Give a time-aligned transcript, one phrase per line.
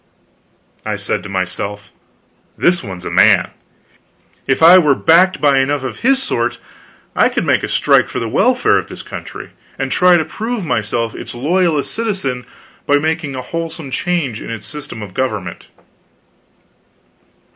[0.83, 1.91] I said to myself:
[2.57, 3.51] "This one's a man.
[4.47, 6.57] If I were backed by enough of his sort,
[7.15, 10.65] I would make a strike for the welfare of this country, and try to prove
[10.65, 12.47] myself its loyalest citizen
[12.87, 15.67] by making a wholesome change in its system of government."